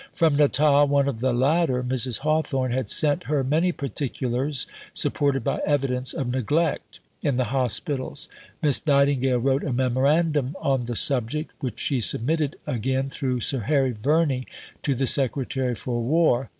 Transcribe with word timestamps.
From 0.15 0.35
Natal, 0.35 0.87
one 0.87 1.07
of 1.07 1.19
the 1.19 1.31
latter, 1.31 1.83
Mrs. 1.83 2.21
Hawthorn, 2.25 2.71
had 2.71 2.89
sent 2.89 3.25
her 3.25 3.43
many 3.43 3.71
particulars, 3.71 4.65
supported 4.93 5.43
by 5.43 5.61
evidence, 5.63 6.11
of 6.11 6.31
neglect 6.31 6.99
in 7.21 7.37
the 7.37 7.43
hospitals. 7.53 8.27
Miss 8.63 8.83
Nightingale 8.87 9.37
wrote 9.37 9.63
a 9.63 9.71
memorandum 9.71 10.55
on 10.59 10.85
the 10.85 10.95
subject, 10.95 11.51
which 11.59 11.79
she 11.79 12.01
submitted, 12.01 12.55
again 12.65 13.11
through 13.11 13.41
Sir 13.41 13.59
Harry 13.59 13.91
Verney, 13.91 14.47
to 14.81 14.95
the 14.95 15.05
Secretary 15.05 15.75
for 15.75 16.01
War. 16.01 16.49